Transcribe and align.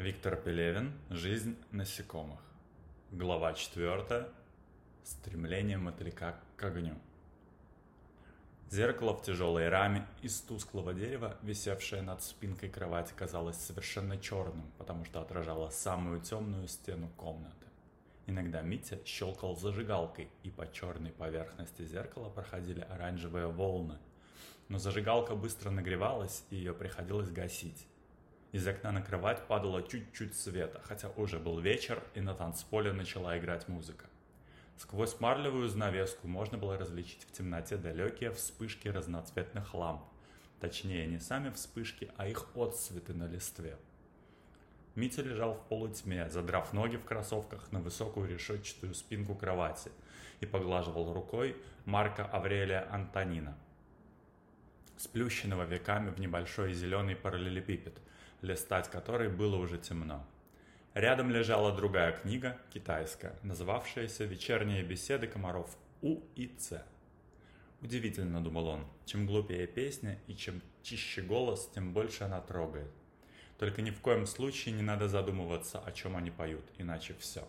Виктор 0.00 0.34
Пелевин 0.34 0.94
«Жизнь 1.10 1.58
насекомых». 1.72 2.40
Глава 3.10 3.52
4. 3.52 4.28
Стремление 5.04 5.76
мотылька 5.76 6.40
к 6.56 6.64
огню. 6.64 6.94
Зеркало 8.70 9.12
в 9.12 9.22
тяжелой 9.22 9.68
раме 9.68 10.06
из 10.22 10.40
тусклого 10.40 10.94
дерева, 10.94 11.36
висевшее 11.42 12.00
над 12.00 12.22
спинкой 12.22 12.70
кровати, 12.70 13.12
казалось 13.14 13.58
совершенно 13.58 14.16
черным, 14.16 14.72
потому 14.78 15.04
что 15.04 15.20
отражало 15.20 15.68
самую 15.68 16.22
темную 16.22 16.66
стену 16.66 17.10
комнаты. 17.18 17.66
Иногда 18.26 18.62
Митя 18.62 18.98
щелкал 19.04 19.54
зажигалкой, 19.54 20.30
и 20.44 20.50
по 20.50 20.66
черной 20.72 21.10
поверхности 21.10 21.84
зеркала 21.84 22.30
проходили 22.30 22.80
оранжевые 22.80 23.48
волны. 23.48 23.98
Но 24.68 24.78
зажигалка 24.78 25.34
быстро 25.36 25.68
нагревалась, 25.68 26.42
и 26.48 26.56
ее 26.56 26.72
приходилось 26.72 27.28
гасить. 27.28 27.86
Из 28.52 28.66
окна 28.66 28.90
на 28.90 29.00
кровать 29.00 29.46
падало 29.46 29.80
чуть-чуть 29.80 30.34
света, 30.34 30.80
хотя 30.82 31.08
уже 31.10 31.38
был 31.38 31.60
вечер, 31.60 32.02
и 32.14 32.20
на 32.20 32.34
танцполе 32.34 32.92
начала 32.92 33.38
играть 33.38 33.68
музыка. 33.68 34.06
Сквозь 34.76 35.20
марлевую 35.20 35.68
занавеску 35.68 36.26
можно 36.26 36.58
было 36.58 36.76
различить 36.76 37.22
в 37.22 37.30
темноте 37.30 37.76
далекие 37.76 38.32
вспышки 38.32 38.88
разноцветных 38.88 39.72
ламп. 39.72 40.02
Точнее, 40.58 41.06
не 41.06 41.20
сами 41.20 41.50
вспышки, 41.50 42.10
а 42.16 42.26
их 42.26 42.56
отсветы 42.56 43.14
на 43.14 43.28
листве. 43.28 43.76
Митя 44.96 45.22
лежал 45.22 45.54
в 45.54 45.68
полутьме, 45.68 46.28
задрав 46.28 46.72
ноги 46.72 46.96
в 46.96 47.04
кроссовках 47.04 47.70
на 47.70 47.78
высокую 47.80 48.28
решетчатую 48.28 48.94
спинку 48.94 49.36
кровати 49.36 49.92
и 50.40 50.46
поглаживал 50.46 51.14
рукой 51.14 51.56
Марка 51.84 52.24
Аврелия 52.24 52.92
Антонина, 52.92 53.56
сплющенного 54.96 55.62
веками 55.62 56.10
в 56.10 56.18
небольшой 56.18 56.72
зеленый 56.72 57.14
параллелепипед– 57.14 57.96
листать 58.42 58.88
которой 58.90 59.28
было 59.28 59.56
уже 59.56 59.78
темно. 59.78 60.26
Рядом 60.94 61.30
лежала 61.30 61.74
другая 61.74 62.12
книга, 62.12 62.58
китайская, 62.72 63.38
называвшаяся 63.42 64.24
«Вечерние 64.24 64.82
беседы 64.82 65.26
комаров 65.26 65.76
У 66.02 66.20
и 66.34 66.48
Ц». 66.48 66.82
Удивительно, 67.80 68.42
думал 68.42 68.66
он, 68.66 68.86
чем 69.06 69.26
глупее 69.26 69.66
песня 69.66 70.18
и 70.26 70.34
чем 70.34 70.60
чище 70.82 71.22
голос, 71.22 71.70
тем 71.74 71.92
больше 71.92 72.24
она 72.24 72.40
трогает. 72.40 72.90
Только 73.58 73.82
ни 73.82 73.90
в 73.90 74.00
коем 74.00 74.26
случае 74.26 74.74
не 74.74 74.82
надо 74.82 75.08
задумываться, 75.08 75.78
о 75.78 75.92
чем 75.92 76.16
они 76.16 76.30
поют, 76.30 76.64
иначе 76.78 77.14
все. 77.18 77.46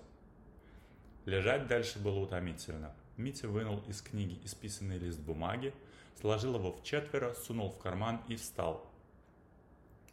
Лежать 1.25 1.67
дальше 1.67 1.99
было 1.99 2.19
утомительно. 2.19 2.93
Митя 3.17 3.47
вынул 3.47 3.79
из 3.87 4.01
книги 4.01 4.39
исписанный 4.43 4.97
лист 4.97 5.19
бумаги, 5.19 5.73
сложил 6.19 6.55
его 6.55 6.71
в 6.71 6.83
четверо, 6.83 7.33
сунул 7.33 7.71
в 7.71 7.77
карман 7.77 8.21
и 8.27 8.35
встал, 8.35 8.90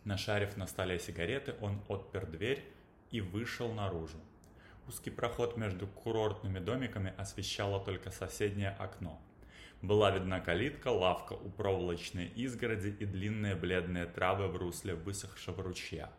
Нашарив 0.04 0.56
на 0.56 0.66
столе 0.66 0.98
сигареты, 0.98 1.54
он 1.60 1.82
отпер 1.88 2.26
дверь 2.26 2.64
и 3.10 3.20
вышел 3.20 3.72
наружу. 3.72 4.18
Узкий 4.86 5.10
проход 5.10 5.56
между 5.56 5.86
курортными 5.86 6.58
домиками 6.58 7.12
освещало 7.18 7.84
только 7.84 8.10
соседнее 8.10 8.70
окно. 8.70 9.20
Была 9.82 10.10
видна 10.10 10.40
калитка, 10.40 10.88
лавка 10.88 11.34
у 11.34 11.50
проволочной 11.50 12.26
изгороди 12.28 12.88
и 12.88 13.04
длинные 13.04 13.54
бледные 13.54 14.06
травы 14.06 14.48
в 14.48 14.56
русле 14.56 14.94
высохшего 14.94 15.62
ручья. 15.62 16.10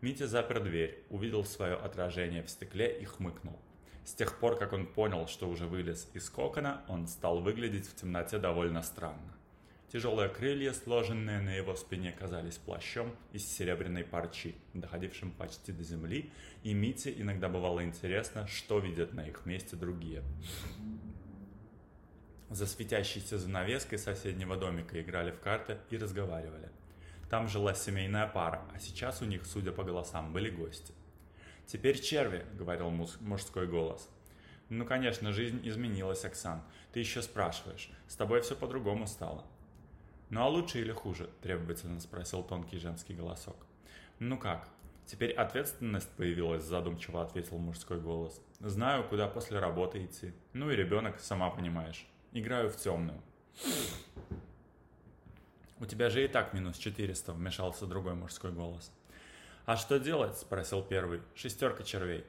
Митя 0.00 0.26
запер 0.26 0.62
дверь, 0.62 1.04
увидел 1.10 1.44
свое 1.44 1.74
отражение 1.74 2.42
в 2.42 2.48
стекле 2.48 2.98
и 3.00 3.04
хмыкнул. 3.04 3.58
С 4.04 4.14
тех 4.14 4.38
пор, 4.38 4.56
как 4.56 4.72
он 4.72 4.86
понял, 4.86 5.26
что 5.26 5.48
уже 5.48 5.66
вылез 5.66 6.08
из 6.14 6.30
кокона, 6.30 6.82
он 6.88 7.06
стал 7.06 7.40
выглядеть 7.40 7.86
в 7.86 7.94
темноте 7.96 8.38
довольно 8.38 8.82
странно. 8.82 9.36
Тяжелые 9.92 10.28
крылья, 10.28 10.72
сложенные 10.72 11.40
на 11.40 11.50
его 11.50 11.74
спине, 11.74 12.12
казались 12.12 12.58
плащом 12.58 13.12
из 13.32 13.44
серебряной 13.44 14.04
парчи, 14.04 14.54
доходившим 14.72 15.32
почти 15.32 15.72
до 15.72 15.82
земли, 15.82 16.30
и 16.62 16.72
Мите 16.74 17.12
иногда 17.20 17.48
бывало 17.48 17.82
интересно, 17.82 18.46
что 18.46 18.78
видят 18.78 19.14
на 19.14 19.26
их 19.26 19.44
месте 19.46 19.74
другие. 19.74 20.22
За 22.50 22.66
светящейся 22.66 23.36
занавеской 23.36 23.98
соседнего 23.98 24.56
домика 24.56 25.00
играли 25.00 25.32
в 25.32 25.40
карты 25.40 25.78
и 25.90 25.98
разговаривали. 25.98 26.68
Там 27.28 27.48
жила 27.48 27.74
семейная 27.74 28.28
пара, 28.28 28.62
а 28.72 28.78
сейчас 28.78 29.22
у 29.22 29.24
них, 29.24 29.44
судя 29.44 29.72
по 29.72 29.82
голосам, 29.82 30.32
были 30.32 30.50
гости. 30.50 30.94
«Теперь 31.66 32.00
черви»,— 32.00 32.46
говорил 32.54 32.90
мужской 32.90 33.66
голос. 33.66 34.08
«Ну, 34.68 34.84
конечно, 34.84 35.32
жизнь 35.32 35.60
изменилась, 35.64 36.24
Оксан. 36.24 36.62
Ты 36.92 37.00
еще 37.00 37.22
спрашиваешь. 37.22 37.90
С 38.06 38.14
тобой 38.14 38.40
все 38.40 38.54
по-другому 38.54 39.08
стало. 39.08 39.44
«Ну 40.30 40.42
а 40.42 40.48
лучше 40.48 40.80
или 40.80 40.92
хуже?»– 40.92 41.28
требовательно 41.42 41.98
спросил 41.98 42.44
тонкий 42.44 42.78
женский 42.78 43.14
голосок. 43.14 43.56
«Ну 44.20 44.38
как? 44.38 44.68
Теперь 45.04 45.32
ответственность 45.32 46.08
появилась»,– 46.10 46.62
задумчиво 46.64 47.20
ответил 47.20 47.58
мужской 47.58 48.00
голос. 48.00 48.40
«Знаю, 48.60 49.02
куда 49.08 49.26
после 49.26 49.58
работы 49.58 50.04
идти. 50.04 50.32
Ну 50.52 50.70
и 50.70 50.76
ребенок, 50.76 51.18
сама 51.18 51.50
понимаешь. 51.50 52.06
Играю 52.30 52.70
в 52.70 52.76
темную». 52.76 53.20
«У 55.80 55.86
тебя 55.86 56.10
же 56.10 56.24
и 56.24 56.28
так 56.28 56.54
минус 56.54 56.78
400»,– 56.78 57.32
вмешался 57.34 57.86
другой 57.86 58.14
мужской 58.14 58.52
голос. 58.52 58.92
«А 59.66 59.76
что 59.76 59.98
делать?»– 59.98 60.38
спросил 60.38 60.80
первый. 60.80 61.22
«Шестерка 61.34 61.82
червей». 61.82 62.24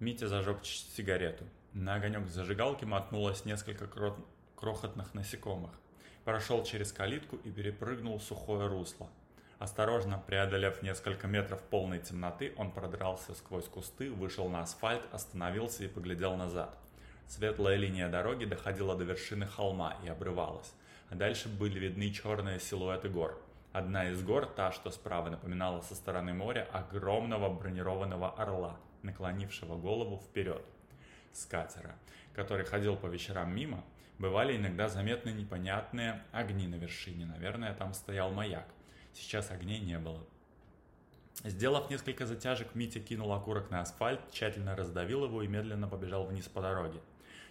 Митя 0.00 0.28
зажег 0.28 0.58
сигарету. 0.66 1.44
На 1.72 1.94
огонек 1.94 2.28
зажигалки 2.28 2.84
мотнулось 2.84 3.46
несколько 3.46 3.88
крохотных 4.54 5.14
насекомых 5.14 5.70
прошел 6.28 6.62
через 6.62 6.92
калитку 6.92 7.36
и 7.36 7.50
перепрыгнул 7.50 8.20
сухое 8.20 8.68
русло. 8.68 9.08
Осторожно 9.58 10.22
преодолев 10.26 10.82
несколько 10.82 11.26
метров 11.26 11.62
полной 11.62 12.00
темноты, 12.00 12.52
он 12.58 12.70
продрался 12.70 13.32
сквозь 13.32 13.64
кусты, 13.64 14.10
вышел 14.10 14.46
на 14.50 14.60
асфальт, 14.60 15.00
остановился 15.10 15.84
и 15.84 15.88
поглядел 15.88 16.36
назад. 16.36 16.76
Светлая 17.28 17.76
линия 17.76 18.10
дороги 18.10 18.44
доходила 18.44 18.94
до 18.94 19.04
вершины 19.04 19.46
холма 19.46 19.96
и 20.04 20.08
обрывалась, 20.08 20.70
а 21.08 21.14
дальше 21.14 21.48
были 21.48 21.78
видны 21.78 22.10
черные 22.10 22.60
силуэты 22.60 23.08
гор. 23.08 23.40
Одна 23.72 24.10
из 24.10 24.22
гор, 24.22 24.44
та, 24.44 24.70
что 24.70 24.90
справа, 24.90 25.30
напоминала 25.30 25.80
со 25.80 25.94
стороны 25.94 26.34
моря 26.34 26.68
огромного 26.74 27.48
бронированного 27.48 28.32
орла, 28.32 28.76
наклонившего 29.00 29.78
голову 29.78 30.18
вперед. 30.18 30.62
С 31.32 31.46
катера, 31.46 31.94
который 32.34 32.66
ходил 32.66 32.96
по 32.96 33.06
вечерам 33.06 33.56
мимо, 33.56 33.82
Бывали 34.18 34.56
иногда 34.56 34.88
заметны 34.88 35.30
непонятные 35.30 36.22
огни 36.32 36.66
на 36.66 36.74
вершине. 36.74 37.24
Наверное, 37.24 37.72
там 37.72 37.94
стоял 37.94 38.32
маяк. 38.32 38.66
Сейчас 39.12 39.52
огней 39.52 39.78
не 39.78 39.98
было. 39.98 40.26
Сделав 41.44 41.88
несколько 41.88 42.26
затяжек, 42.26 42.74
Митя 42.74 42.98
кинул 42.98 43.32
окурок 43.32 43.70
на 43.70 43.80
асфальт, 43.80 44.20
тщательно 44.32 44.74
раздавил 44.74 45.24
его 45.24 45.42
и 45.42 45.46
медленно 45.46 45.86
побежал 45.86 46.26
вниз 46.26 46.48
по 46.48 46.60
дороге. 46.60 47.00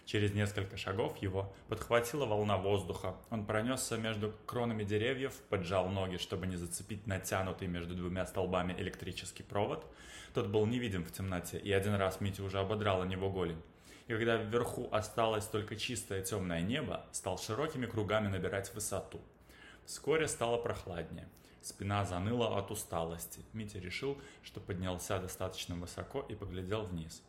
Через 0.04 0.34
несколько 0.34 0.76
шагов 0.76 1.16
его 1.22 1.54
подхватила 1.68 2.26
волна 2.26 2.58
воздуха. 2.58 3.16
Он 3.30 3.46
пронесся 3.46 3.96
между 3.96 4.34
кронами 4.44 4.84
деревьев, 4.84 5.32
поджал 5.48 5.88
ноги, 5.88 6.18
чтобы 6.18 6.46
не 6.46 6.56
зацепить 6.56 7.06
натянутый 7.06 7.66
между 7.66 7.94
двумя 7.94 8.26
столбами 8.26 8.74
электрический 8.74 9.42
провод. 9.42 9.86
Тот 10.34 10.48
был 10.48 10.66
невидим 10.66 11.04
в 11.04 11.12
темноте, 11.12 11.58
и 11.58 11.72
один 11.72 11.94
раз 11.94 12.20
Митя 12.20 12.42
уже 12.42 12.58
ободрал 12.58 13.00
о 13.00 13.06
него 13.06 13.30
голень 13.30 13.62
и 14.08 14.12
когда 14.12 14.36
вверху 14.36 14.88
осталось 14.90 15.46
только 15.46 15.76
чистое 15.76 16.22
темное 16.22 16.62
небо, 16.62 17.04
стал 17.12 17.38
широкими 17.38 17.84
кругами 17.86 18.28
набирать 18.28 18.74
высоту. 18.74 19.20
Вскоре 19.84 20.26
стало 20.28 20.56
прохладнее. 20.56 21.28
Спина 21.60 22.04
заныла 22.06 22.58
от 22.58 22.70
усталости. 22.70 23.40
Митя 23.52 23.78
решил, 23.78 24.18
что 24.42 24.60
поднялся 24.60 25.18
достаточно 25.18 25.74
высоко 25.74 26.24
и 26.26 26.34
поглядел 26.34 26.84
вниз. 26.84 27.22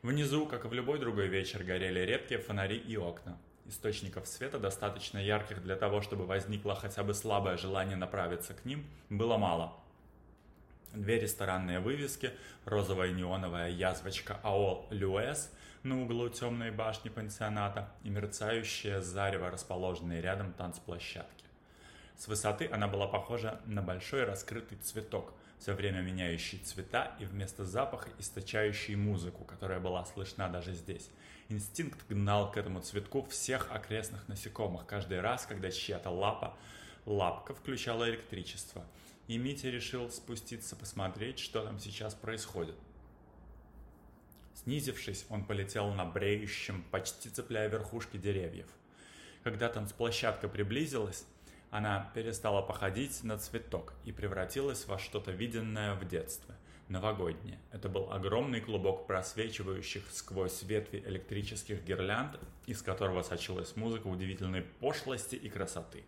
Внизу, 0.00 0.46
как 0.46 0.64
и 0.64 0.68
в 0.68 0.72
любой 0.72 0.98
другой 0.98 1.26
вечер, 1.28 1.62
горели 1.62 2.00
редкие 2.00 2.40
фонари 2.40 2.78
и 2.78 2.96
окна. 2.96 3.38
Источников 3.66 4.26
света, 4.26 4.58
достаточно 4.58 5.18
ярких 5.18 5.62
для 5.62 5.76
того, 5.76 6.00
чтобы 6.00 6.24
возникло 6.24 6.74
хотя 6.74 7.02
бы 7.02 7.12
слабое 7.12 7.58
желание 7.58 7.96
направиться 7.96 8.54
к 8.54 8.64
ним, 8.64 8.86
было 9.10 9.36
мало. 9.36 9.74
Две 10.94 11.20
ресторанные 11.20 11.80
вывески, 11.80 12.30
розовая 12.64 13.12
неоновая 13.12 13.68
язвочка 13.68 14.40
АО 14.42 14.86
«Люэс» 14.90 15.52
на 15.86 16.02
углу 16.02 16.28
темной 16.28 16.72
башни 16.72 17.08
пансионата 17.08 17.88
и 18.02 18.10
мерцающее 18.10 19.00
зарево, 19.00 19.50
расположенное 19.50 20.20
рядом 20.20 20.52
танцплощадки. 20.52 21.44
С 22.18 22.26
высоты 22.26 22.68
она 22.72 22.88
была 22.88 23.06
похожа 23.06 23.60
на 23.66 23.82
большой 23.82 24.24
раскрытый 24.24 24.78
цветок, 24.78 25.32
все 25.58 25.74
время 25.74 26.00
меняющий 26.00 26.58
цвета 26.58 27.14
и 27.20 27.24
вместо 27.24 27.64
запаха 27.64 28.10
источающий 28.18 28.96
музыку, 28.96 29.44
которая 29.44 29.78
была 29.78 30.04
слышна 30.04 30.48
даже 30.48 30.74
здесь. 30.74 31.08
Инстинкт 31.48 32.04
гнал 32.08 32.50
к 32.50 32.56
этому 32.56 32.80
цветку 32.80 33.22
всех 33.26 33.70
окрестных 33.70 34.26
насекомых 34.26 34.86
каждый 34.86 35.20
раз, 35.20 35.46
когда 35.46 35.70
чья-то 35.70 36.10
лапа, 36.10 36.56
лапка 37.04 37.54
включала 37.54 38.08
электричество. 38.08 38.84
И 39.28 39.38
Митя 39.38 39.70
решил 39.70 40.10
спуститься 40.10 40.74
посмотреть, 40.74 41.38
что 41.38 41.64
там 41.64 41.78
сейчас 41.78 42.14
происходит. 42.14 42.74
Снизившись, 44.62 45.26
он 45.28 45.44
полетел 45.44 45.92
на 45.92 46.04
бреющем, 46.04 46.82
почти 46.90 47.28
цепляя 47.28 47.68
верхушки 47.68 48.16
деревьев. 48.16 48.66
Когда 49.44 49.68
танцплощадка 49.68 50.48
приблизилась, 50.48 51.24
Она 51.70 52.10
перестала 52.14 52.62
походить 52.62 53.22
на 53.24 53.38
цветок 53.38 53.92
и 54.04 54.12
превратилась 54.12 54.86
во 54.86 54.98
что-то 54.98 55.32
виденное 55.32 55.94
в 55.94 56.06
детстве. 56.06 56.54
Новогоднее. 56.88 57.58
Это 57.72 57.88
был 57.88 58.12
огромный 58.12 58.60
клубок 58.60 59.08
просвечивающих 59.08 60.04
сквозь 60.12 60.62
ветви 60.62 61.02
электрических 61.04 61.84
гирлянд, 61.84 62.38
из 62.66 62.80
которого 62.80 63.22
сочилась 63.22 63.74
музыка 63.74 64.06
удивительной 64.06 64.62
пошлости 64.62 65.34
и 65.34 65.48
красоты. 65.48 66.04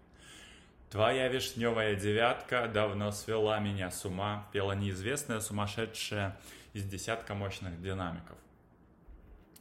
«Твоя 0.89 1.29
вишневая 1.29 1.97
девятка 1.97 2.71
давно 2.73 3.11
свела 3.11 3.59
меня 3.59 3.91
с 3.91 4.05
ума», 4.05 4.49
пела 4.53 4.73
неизвестная 4.73 5.41
сумасшедшая 5.41 6.39
из 6.73 6.85
десятка 6.85 7.35
мощных 7.35 7.81
динамиков. 7.81 8.37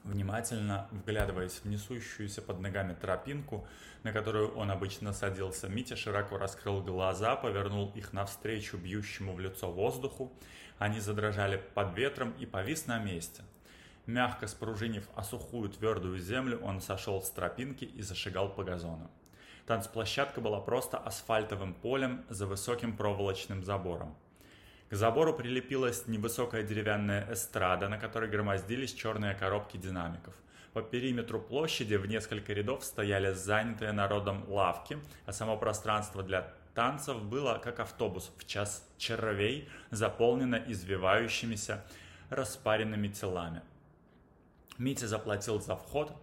Внимательно 0.04 0.88
вглядываясь 0.92 1.59
в 1.59 1.65
несущуюся 1.65 2.42
под 2.42 2.59
ногами 2.59 2.94
тропинку, 2.94 3.68
на 4.04 4.13
которую 4.13 4.56
он 4.56 4.71
обычно 4.71 5.12
садился, 5.12 5.68
Митя 5.68 5.95
широко 5.98 6.38
раскрыл 6.38 6.81
глаза, 6.81 7.36
повернул 7.36 7.92
их 7.94 8.13
навстречу 8.13 8.77
бьющему 8.77 9.33
в 9.33 9.39
лицо 9.39 9.69
воздуху. 9.69 10.31
Они 10.77 11.00
задрожали 11.01 11.62
под 11.74 11.98
ветром 11.98 12.31
и 12.39 12.45
повис 12.45 12.88
на 12.88 13.00
месте. 13.00 13.44
Мягко 14.06 14.48
спружинив 14.48 15.10
о 15.15 15.24
сухую 15.24 15.69
твердую 15.69 16.19
землю, 16.19 16.62
он 16.63 16.80
сошел 16.80 17.21
с 17.21 17.30
тропинки 17.30 17.83
и 17.83 18.01
зашагал 18.01 18.53
по 18.53 18.63
газону. 18.63 19.12
Танцплощадка 19.65 20.39
была 20.39 20.62
просто 20.62 20.98
асфальтовым 20.98 21.74
полем 21.74 22.24
за 22.30 22.48
высоким 22.48 22.95
проволочным 22.95 23.65
забором. 23.65 24.15
К 24.89 24.95
забору 24.95 25.34
прилепилась 25.34 26.07
невысокая 26.07 26.63
деревянная 26.63 27.28
эстрада, 27.34 27.89
на 27.89 27.98
которой 27.98 28.30
громоздились 28.30 28.94
черные 28.94 29.36
коробки 29.36 29.75
динамиков. 29.75 30.34
По 30.72 30.81
периметру 30.81 31.42
площади 31.42 31.95
в 31.95 32.06
несколько 32.06 32.54
рядов 32.54 32.86
стояли 32.86 33.34
занятые 33.34 33.92
народом 33.92 34.45
лавки, 34.48 34.98
а 35.25 35.34
само 35.34 35.57
пространство 35.57 36.24
для 36.24 36.54
танцев 36.74 37.22
было 37.22 37.60
как 37.62 37.81
автобус 37.81 38.31
в 38.38 38.45
час 38.45 38.88
червей, 38.98 39.68
заполнено 39.92 40.56
извивающимися 40.56 41.84
распаренными 42.30 43.10
телами. 43.10 43.63
Митя 44.78 45.07
заплатил 45.07 45.60
за 45.60 45.75
вход, 45.75 46.13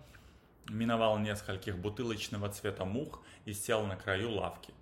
миновал 0.70 1.18
нескольких 1.18 1.76
бутылочного 1.76 2.48
цвета 2.48 2.86
мух 2.86 3.22
и 3.44 3.52
сел 3.52 3.84
на 3.84 3.96
краю 3.96 4.30
лавки. 4.30 4.72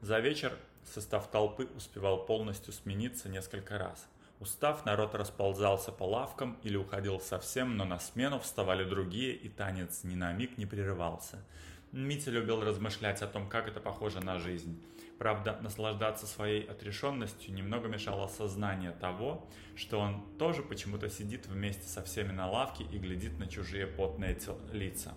За 0.00 0.18
вечер 0.18 0.52
Состав 0.84 1.30
толпы 1.30 1.68
успевал 1.76 2.26
полностью 2.26 2.72
смениться 2.72 3.28
несколько 3.28 3.78
раз. 3.78 4.06
Устав, 4.40 4.86
народ 4.86 5.14
расползался 5.14 5.92
по 5.92 6.04
лавкам 6.04 6.58
или 6.62 6.76
уходил 6.76 7.20
совсем, 7.20 7.76
но 7.76 7.84
на 7.84 7.98
смену 7.98 8.40
вставали 8.40 8.84
другие, 8.84 9.34
и 9.34 9.48
танец 9.48 10.02
ни 10.02 10.14
на 10.14 10.32
миг 10.32 10.56
не 10.56 10.64
прерывался. 10.64 11.44
Митя 11.92 12.30
любил 12.30 12.62
размышлять 12.62 13.20
о 13.20 13.26
том, 13.26 13.48
как 13.48 13.68
это 13.68 13.80
похоже 13.80 14.20
на 14.20 14.38
жизнь. 14.38 14.82
Правда, 15.18 15.58
наслаждаться 15.60 16.26
своей 16.26 16.62
отрешенностью 16.62 17.52
немного 17.52 17.88
мешало 17.88 18.28
сознание 18.28 18.92
того, 18.92 19.46
что 19.76 19.98
он 19.98 20.24
тоже 20.38 20.62
почему-то 20.62 21.10
сидит 21.10 21.46
вместе 21.46 21.86
со 21.86 22.02
всеми 22.02 22.32
на 22.32 22.50
лавке 22.50 22.84
и 22.84 22.96
глядит 22.96 23.38
на 23.38 23.46
чужие 23.46 23.86
потные 23.86 24.38
лица. 24.72 25.14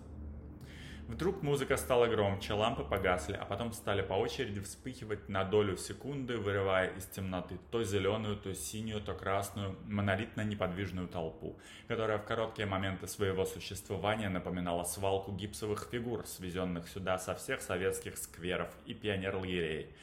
Вдруг 1.07 1.43
музыка 1.43 1.75
стала 1.75 2.07
громче, 2.07 2.53
лампы 2.53 2.85
погасли, 2.85 3.33
а 3.33 3.43
потом 3.43 3.73
стали 3.73 4.01
по 4.01 4.13
очереди 4.13 4.61
вспыхивать 4.61 5.27
на 5.27 5.43
долю 5.43 5.75
секунды, 5.75 6.37
вырывая 6.37 6.91
из 6.95 7.05
темноты 7.07 7.59
то 7.71 7.83
зеленую, 7.83 8.37
то 8.37 8.55
синюю, 8.55 9.01
то 9.01 9.13
красную, 9.13 9.75
монолитно-неподвижную 9.85 11.09
толпу, 11.09 11.59
которая 11.89 12.19
в 12.19 12.23
короткие 12.25 12.67
моменты 12.67 13.07
своего 13.07 13.45
существования 13.45 14.29
напоминала 14.29 14.85
свалку 14.85 15.33
гипсовых 15.33 15.89
фигур, 15.91 16.25
свезенных 16.25 16.87
сюда 16.87 17.19
со 17.19 17.35
всех 17.35 17.61
советских 17.61 18.17
скверов 18.17 18.69
и 18.85 18.93
пионер-лагерей. 18.93 19.93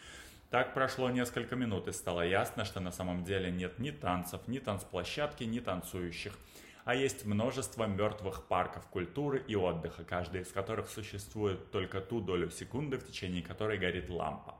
Так 0.50 0.74
прошло 0.74 1.08
несколько 1.08 1.56
минут, 1.56 1.88
и 1.88 1.92
стало 1.92 2.26
ясно, 2.26 2.66
что 2.66 2.80
на 2.80 2.92
самом 2.92 3.24
деле 3.24 3.50
нет 3.50 3.78
ни 3.78 3.90
танцев, 3.90 4.42
ни 4.48 4.58
танцплощадки, 4.58 5.44
ни 5.44 5.60
танцующих– 5.60 6.34
а 6.84 6.94
есть 6.94 7.24
множество 7.24 7.86
мертвых 7.86 8.46
парков 8.46 8.86
культуры 8.86 9.44
и 9.46 9.54
отдыха, 9.54 10.04
каждый 10.04 10.42
из 10.42 10.48
которых 10.48 10.88
существует 10.88 11.70
только 11.70 12.00
ту 12.00 12.20
долю 12.20 12.50
секунды, 12.50 12.98
в 12.98 13.06
течение 13.06 13.42
которой 13.42 13.78
горит 13.78 14.08
лампа. 14.08 14.56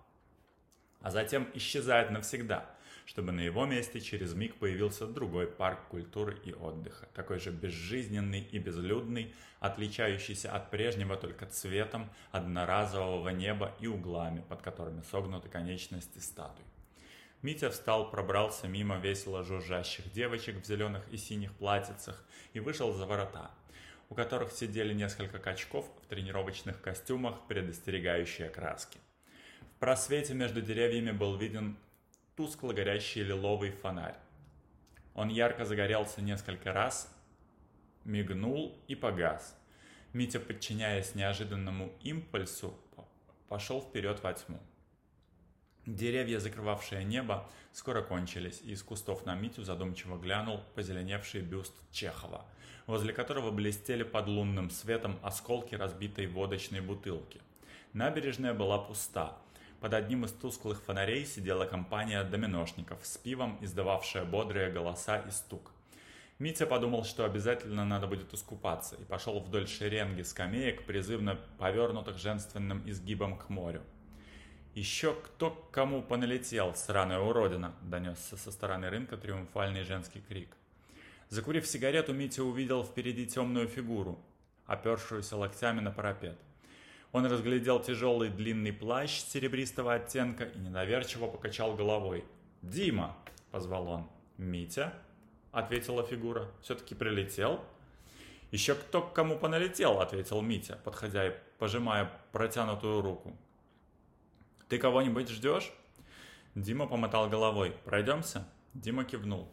А 1.01 1.11
затем 1.11 1.49
исчезает 1.55 2.11
навсегда, 2.11 2.69
чтобы 3.07 3.33
на 3.33 3.41
его 3.41 3.65
месте 3.65 4.01
через 4.01 4.35
миг 4.35 4.57
появился 4.57 5.07
другой 5.07 5.47
парк 5.47 5.89
культуры 5.89 6.39
и 6.45 6.53
отдыха, 6.53 7.09
такой 7.15 7.41
же 7.41 7.51
безжизненный 7.51 8.41
и 8.41 8.59
безлюдный, 8.59 9.35
отличающийся 9.61 10.53
от 10.53 10.71
прежнего 10.71 11.17
только 11.17 11.47
цветом 11.47 12.11
одноразового 12.33 13.31
неба 13.31 13.75
и 13.81 13.87
углами, 13.87 14.45
под 14.49 14.63
которыми 14.63 15.03
согнуты 15.11 15.49
конечности 15.49 16.19
статуй. 16.19 16.65
Митя 17.43 17.71
встал, 17.71 18.11
пробрался 18.11 18.69
мимо 18.69 18.99
весело 18.99 19.43
жужжащих 19.45 20.13
девочек 20.13 20.63
в 20.63 20.67
зеленых 20.67 21.09
и 21.11 21.17
синих 21.17 21.55
платьицах 21.55 22.23
и 22.53 22.61
вышел 22.61 22.93
за 22.93 23.07
ворота, 23.07 23.51
у 24.11 24.15
которых 24.15 24.53
сидели 24.53 24.93
несколько 24.93 25.39
качков 25.39 25.91
в 26.03 26.07
тренировочных 26.07 26.83
костюмах, 26.83 27.47
предостерегающие 27.49 28.51
краски. 28.51 28.99
В 29.63 29.81
просвете 29.81 30.35
между 30.35 30.61
деревьями 30.61 31.13
был 31.13 31.39
виден 31.39 31.79
тускло 32.37 32.75
горящий 32.75 33.23
лиловый 33.23 33.71
фонарь. 33.71 34.17
Он 35.15 35.29
ярко 35.29 35.65
загорелся 35.65 36.21
несколько 36.21 36.75
раз, 36.75 37.11
мигнул 38.05 38.79
и 38.87 38.95
погас. 38.95 39.57
Митя, 40.13 40.41
подчиняясь 40.41 41.15
неожиданному 41.15 41.93
импульсу, 42.03 42.79
пошел 43.49 43.81
вперед 43.81 44.23
во 44.23 44.35
тьму. 44.35 44.61
Деревья, 45.87 46.39
закрывавшие 46.39 47.05
небо, 47.05 47.49
скоро 47.73 48.03
кончились, 48.03 48.61
и 48.63 48.73
из 48.73 48.83
кустов 48.83 49.25
на 49.25 49.35
Митю 49.35 49.63
задумчиво 49.63 50.19
глянул 50.19 50.61
позеленевший 50.75 51.41
бюст 51.41 51.75
Чехова, 51.91 52.45
возле 52.87 53.15
которого 53.15 53.51
блестели 53.51 54.03
под 54.03 54.27
лунным 54.29 54.71
светом 54.71 55.19
осколки 55.23 55.75
разбитой 55.75 56.27
водочной 56.27 56.83
бутылки. 56.83 57.41
Набережная 57.95 58.53
была 58.53 58.79
пуста. 58.79 59.39
Под 59.81 59.95
одним 59.95 60.27
из 60.27 60.33
тусклых 60.33 60.83
фонарей 60.83 61.25
сидела 61.25 61.65
компания 61.65 62.23
доминошников 62.25 62.99
с 63.03 63.17
пивом, 63.17 63.57
издававшая 63.63 64.27
бодрые 64.27 64.71
голоса 64.71 65.17
и 65.17 65.31
стук. 65.31 65.73
Митя 66.39 66.67
подумал, 66.67 67.05
что 67.05 67.25
обязательно 67.25 67.87
надо 67.87 68.07
будет 68.07 68.33
искупаться, 68.35 68.97
и 68.97 69.05
пошел 69.05 69.41
вдоль 69.41 69.67
шеренги 69.67 70.23
скамеек, 70.23 70.85
призывно 70.85 71.39
повернутых 71.59 72.19
женственным 72.19 72.83
изгибом 72.89 73.39
к 73.39 73.49
морю. 73.49 73.83
«Еще 74.75 75.15
кто 75.15 75.51
к 75.51 75.71
кому 75.73 76.01
поналетел, 76.01 76.75
сраная 76.77 77.19
уродина!»– 77.19 77.75
донесся 77.83 78.37
со 78.37 78.53
стороны 78.53 78.89
рынка 78.89 79.17
триумфальный 79.17 79.83
женский 79.83 80.21
крик. 80.21 80.57
Закурив 81.29 81.67
сигарету, 81.67 82.13
Митя 82.13 82.45
увидел 82.45 82.85
впереди 82.85 83.27
темную 83.27 83.67
фигуру, 83.67 84.19
опершуюся 84.67 85.37
локтями 85.37 85.81
на 85.81 85.91
парапет. 85.91 86.39
Он 87.13 87.27
разглядел 87.27 87.81
тяжелый 87.81 88.29
длинный 88.29 88.73
плащ 88.73 89.21
серебристого 89.23 89.95
оттенка 89.95 90.45
и 90.45 90.59
недоверчиво 90.59 91.27
покачал 91.27 91.75
головой. 91.75 92.25
«Дима!»– 92.63 93.17
позвал 93.51 93.89
он. 93.89 94.11
«Митя?»– 94.37 94.93
ответила 95.53 96.05
фигура. 96.05 96.49
«Все-таки 96.63 96.95
прилетел?» 96.95 97.61
«Еще 98.53 98.77
кто 98.77 99.03
к 99.03 99.13
кому 99.13 99.37
поналетел?»– 99.37 100.01
ответил 100.01 100.41
Митя, 100.41 100.79
подходя 100.85 101.27
и 101.29 101.37
пожимая 101.59 102.11
протянутую 102.31 103.01
руку. 103.01 103.37
«Ты 104.71 104.79
кого-нибудь 104.79 105.29
ждешь?» 105.29 105.73
Дима 106.55 106.87
помотал 106.87 107.29
головой. 107.29 107.75
«Пройдемся?» 107.85 108.47
Дима 108.73 109.05
кивнул. 109.05 109.49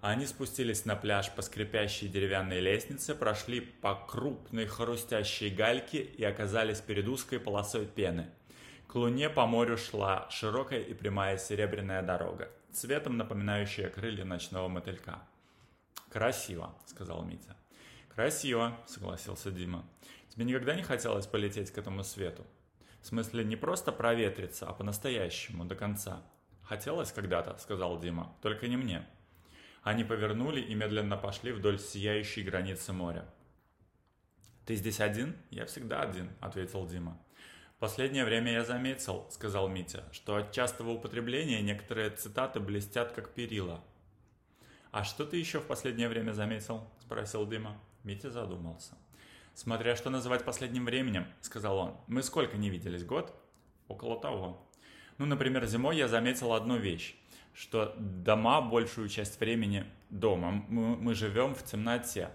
Они 0.00 0.24
спустились 0.24 0.86
на 0.86 0.96
пляж 0.96 1.30
по 1.34 1.42
скрипящей 1.42 2.08
деревянной 2.08 2.60
лестнице, 2.60 3.14
прошли 3.14 3.60
по 3.60 3.94
крупной 3.94 4.64
хрустящей 4.64 5.50
гальке 5.50 6.02
и 6.02 6.24
оказались 6.24 6.80
перед 6.80 7.06
узкой 7.08 7.40
полосой 7.40 7.84
пены. 7.84 8.30
К 8.86 8.94
луне 8.94 9.28
по 9.28 9.46
морю 9.46 9.76
шла 9.76 10.30
широкая 10.30 10.80
и 10.80 10.94
прямая 10.94 11.36
серебряная 11.36 12.02
дорога, 12.02 12.50
цветом 12.72 13.18
напоминающая 13.18 13.90
крылья 13.90 14.24
ночного 14.24 14.68
мотылька. 14.68 15.20
«Красиво»,— 16.08 16.74
сказал 16.86 17.22
Митя. 17.22 17.54
«Красиво»,— 18.14 18.78
согласился 18.86 19.50
Дима. 19.50 19.84
«Тебе 20.30 20.46
никогда 20.46 20.74
не 20.74 20.82
хотелось 20.82 21.26
полететь 21.26 21.70
к 21.70 21.76
этому 21.76 22.02
свету?» 22.02 22.46
В 23.04 23.06
смысле, 23.06 23.44
не 23.44 23.54
просто 23.54 23.92
проветриться, 23.92 24.66
а 24.66 24.72
по-настоящему, 24.72 25.66
до 25.66 25.74
конца. 25.74 26.22
«Хотелось 26.62 27.12
когда-то»,— 27.12 27.54
сказал 27.58 28.00
Дима,— 28.00 28.34
«только 28.40 28.66
не 28.66 28.78
мне». 28.78 29.06
Они 29.82 30.04
повернули 30.04 30.62
и 30.62 30.74
медленно 30.74 31.18
пошли 31.18 31.52
вдоль 31.52 31.78
сияющей 31.78 32.42
границы 32.42 32.94
моря. 32.94 33.26
«Ты 34.64 34.76
здесь 34.76 35.00
один?» 35.00 35.36
«Я 35.50 35.66
всегда 35.66 36.00
один»,— 36.00 36.30
ответил 36.40 36.86
Дима. 36.86 37.20
«В 37.76 37.80
последнее 37.80 38.24
время 38.24 38.52
я 38.52 38.64
заметил»,— 38.64 39.26
сказал 39.30 39.68
Митя, 39.68 40.04
«что 40.10 40.36
от 40.36 40.52
частого 40.52 40.92
употребления 40.92 41.60
некоторые 41.60 42.08
цитаты 42.08 42.58
блестят 42.58 43.12
как 43.12 43.34
перила». 43.34 43.84
«А 44.92 45.04
что 45.04 45.26
ты 45.26 45.36
еще 45.36 45.60
в 45.60 45.66
последнее 45.66 46.08
время 46.08 46.32
заметил?»— 46.32 46.88
спросил 47.00 47.46
Дима. 47.46 47.78
Митя 48.02 48.30
задумался. 48.30 48.94
«Смотря 49.54 49.94
что 49.94 50.10
называть 50.10 50.44
последним 50.44 50.84
временем»,— 50.84 51.26
сказал 51.40 51.78
он. 51.78 51.96
«Мы 52.08 52.22
сколько 52.22 52.56
не 52.56 52.70
виделись? 52.70 53.04
Год?» 53.04 53.32
Около 53.86 54.18
того. 54.18 54.66
Ну, 55.18 55.26
например, 55.26 55.64
зимой 55.66 55.96
я 55.96 56.08
заметил 56.08 56.54
одну 56.54 56.76
вещь, 56.76 57.14
что 57.52 57.94
дома 57.98 58.60
большую 58.60 59.08
часть 59.08 59.38
времени 59.38 59.84
дома 60.10 60.64
мы, 60.68 60.96
мы 60.96 61.14
живем 61.14 61.54
в 61.54 61.62
темноте. 61.62 62.30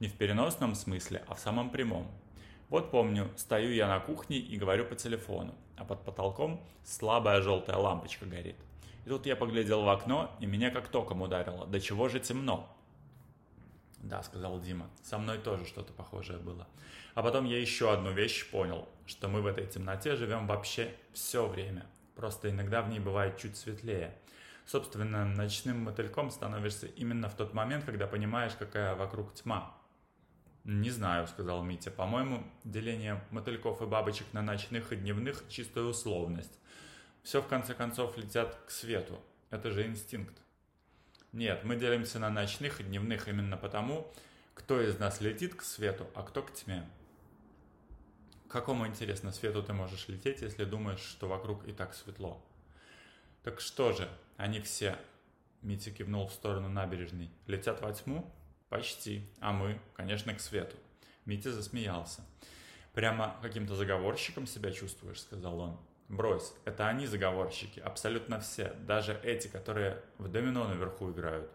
Не 0.00 0.08
в 0.08 0.14
переносном 0.14 0.74
смысле, 0.74 1.24
а 1.26 1.34
в 1.34 1.40
самом 1.40 1.70
прямом. 1.70 2.06
Вот 2.68 2.90
помню, 2.90 3.30
стою 3.36 3.72
я 3.72 3.88
на 3.88 3.98
кухне 3.98 4.38
и 4.38 4.56
говорю 4.58 4.84
по 4.84 4.94
телефону, 4.94 5.54
а 5.76 5.84
под 5.84 6.04
потолком 6.04 6.62
слабая 6.84 7.40
желтая 7.40 7.78
лампочка 7.78 8.26
горит. 8.26 8.56
И 9.06 9.08
тут 9.08 9.24
я 9.24 9.36
поглядел 9.36 9.84
в 9.84 9.88
окно, 9.88 10.36
и 10.38 10.46
меня 10.46 10.70
как 10.70 10.88
током 10.88 11.22
ударило. 11.22 11.66
Да 11.66 11.80
чего 11.80 12.08
же 12.08 12.20
темно? 12.20 12.68
Да, 14.00 14.22
сказал 14.22 14.60
Дима, 14.60 14.88
со 15.02 15.18
мной 15.18 15.38
тоже 15.38 15.66
что-то 15.66 15.92
похожее 15.92 16.38
было. 16.38 16.66
А 17.14 17.22
потом 17.22 17.44
я 17.44 17.60
еще 17.60 17.92
одну 17.92 18.12
вещь 18.12 18.48
понял, 18.50 18.88
что 19.06 19.28
мы 19.28 19.42
в 19.42 19.46
этой 19.46 19.66
темноте 19.66 20.14
живем 20.16 20.46
вообще 20.46 20.94
все 21.12 21.46
время. 21.46 21.86
Просто 22.14 22.50
иногда 22.50 22.82
в 22.82 22.88
ней 22.88 23.00
бывает 23.00 23.38
чуть 23.38 23.56
светлее. 23.56 24.16
Собственно, 24.66 25.24
ночным 25.24 25.84
мотыльком 25.84 26.30
становишься 26.30 26.86
именно 26.86 27.28
в 27.28 27.34
тот 27.34 27.54
момент, 27.54 27.84
когда 27.84 28.06
понимаешь, 28.06 28.52
какая 28.58 28.94
вокруг 28.94 29.34
тьма. 29.34 29.74
«Не 30.64 30.90
знаю»,— 30.90 31.26
сказал 31.28 31.62
Митя. 31.62 31.90
«По-моему, 31.90 32.42
деление 32.64 33.24
мотыльков 33.30 33.80
и 33.80 33.86
бабочек 33.86 34.26
на 34.32 34.42
ночных 34.42 34.92
и 34.92 34.96
дневных— 34.96 35.42
чистая 35.48 35.84
условность. 35.84 36.58
Все, 37.22 37.40
в 37.40 37.48
конце 37.48 37.72
концов, 37.72 38.18
летят 38.18 38.58
к 38.66 38.70
свету. 38.70 39.18
Это 39.48 39.70
же 39.70 39.86
инстинкт». 39.86 40.36
Нет, 41.32 41.62
мы 41.64 41.76
делимся 41.76 42.18
на 42.18 42.30
ночных 42.30 42.80
и 42.80 42.84
дневных 42.84 43.28
именно 43.28 43.56
потому, 43.56 44.10
кто 44.54 44.80
из 44.80 44.98
нас 44.98 45.20
летит 45.20 45.54
к 45.54 45.62
свету, 45.62 46.08
а 46.14 46.22
кто 46.22 46.42
к 46.42 46.54
тьме. 46.54 46.88
К 48.48 48.50
какому, 48.50 48.86
интересно, 48.86 49.30
свету 49.30 49.62
ты 49.62 49.74
можешь 49.74 50.08
лететь, 50.08 50.40
если 50.40 50.64
думаешь, 50.64 51.00
что 51.00 51.28
вокруг 51.28 51.68
и 51.68 51.72
так 51.72 51.94
светло? 51.94 52.42
Так 53.42 53.60
что 53.60 53.92
же, 53.92 54.08
они 54.38 54.60
все, 54.60 54.96
Митя 55.60 55.90
кивнул 55.90 56.28
в 56.28 56.32
сторону 56.32 56.68
набережной, 56.68 57.30
летят 57.46 57.82
во 57.82 57.92
тьму? 57.92 58.32
Почти. 58.68 59.28
А 59.40 59.52
мы, 59.52 59.80
конечно, 59.94 60.32
к 60.34 60.40
свету. 60.40 60.76
Митя 61.24 61.52
засмеялся. 61.52 62.22
Прямо 62.94 63.36
каким-то 63.42 63.74
заговорщиком 63.74 64.46
себя 64.46 64.72
чувствуешь, 64.72 65.20
сказал 65.20 65.60
он. 65.60 65.80
Брось, 66.08 66.54
это 66.64 66.88
они 66.88 67.06
заговорщики, 67.06 67.80
абсолютно 67.80 68.40
все, 68.40 68.74
даже 68.86 69.20
эти, 69.22 69.48
которые 69.48 70.02
в 70.16 70.28
домино 70.28 70.66
наверху 70.66 71.10
играют. 71.10 71.50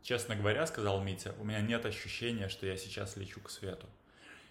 Честно 0.00 0.36
говоря, 0.36 0.64
сказал 0.66 1.02
Митя, 1.02 1.34
у 1.40 1.44
меня 1.44 1.60
нет 1.60 1.84
ощущения, 1.84 2.48
что 2.48 2.66
я 2.66 2.76
сейчас 2.76 3.16
лечу 3.16 3.40
к 3.40 3.50
свету. 3.50 3.86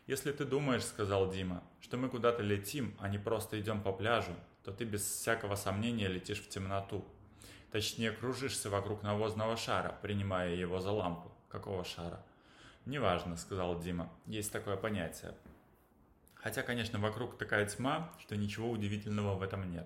Если 0.08 0.32
ты 0.34 0.44
думаешь, 0.44 0.84
сказал 0.84 1.32
Дима, 1.32 1.64
что 1.80 1.96
мы 1.96 2.10
куда-то 2.10 2.44
летим, 2.44 2.96
а 3.00 3.08
не 3.08 3.18
просто 3.18 3.60
идем 3.60 3.82
по 3.82 3.94
пляжу, 3.94 4.36
то 4.64 4.74
ты 4.74 4.84
без 4.84 5.04
всякого 5.04 5.56
сомнения 5.56 6.10
летишь 6.10 6.42
в 6.42 6.50
темноту. 6.50 7.06
Точнее, 7.72 8.12
кружишься 8.12 8.70
вокруг 8.70 9.04
навозного 9.04 9.56
шара, 9.56 9.98
принимая 10.02 10.54
его 10.54 10.82
за 10.82 10.92
лампу. 10.92 11.32
Какого 11.48 11.86
шара? 11.86 12.22
Неважно, 12.86 13.38
сказал 13.38 13.80
Дима. 13.80 14.10
Есть 14.26 14.52
такое 14.52 14.76
понятие. 14.76 15.34
Хотя, 16.48 16.64
конечно, 16.64 16.98
вокруг 16.98 17.38
такая 17.38 17.66
тьма, 17.66 18.10
что 18.22 18.38
ничего 18.38 18.72
удивительного 18.72 19.36
в 19.36 19.42
этом 19.42 19.70
нет. 19.70 19.86